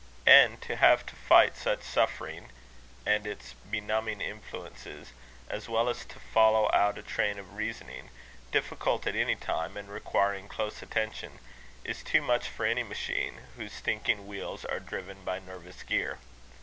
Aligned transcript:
And 0.25 0.59
to 0.63 0.77
have 0.77 1.05
to 1.05 1.15
fight 1.15 1.55
such 1.55 1.83
suffering 1.83 2.49
and 3.05 3.27
its 3.27 3.53
benumbing 3.69 4.19
influences, 4.19 5.13
as 5.47 5.69
well 5.69 5.89
as 5.89 6.05
to 6.05 6.19
follow 6.19 6.71
out 6.73 6.97
a 6.97 7.03
train 7.03 7.37
of 7.37 7.53
reasoning, 7.53 8.09
difficult 8.51 9.05
at 9.05 9.15
any 9.15 9.35
time, 9.35 9.77
and 9.77 9.89
requiring 9.89 10.47
close 10.47 10.81
attention 10.81 11.37
is 11.85 12.01
too 12.01 12.23
much 12.23 12.47
for 12.49 12.65
any 12.65 12.81
machine 12.81 13.41
whose 13.57 13.73
thinking 13.79 14.25
wheels 14.25 14.65
are 14.65 14.79
driven 14.79 15.23
by 15.23 15.37
nervous 15.37 15.83
gear. 15.83 16.17